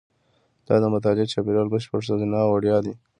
[0.67, 2.93] دا د مطالعې چاپېریال بشپړ ښځینه او وړیا دی.